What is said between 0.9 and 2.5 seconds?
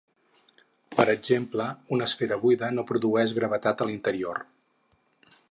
Per exemple, una esfera